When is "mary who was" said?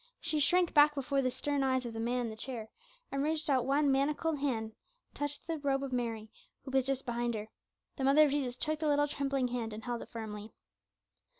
5.93-6.87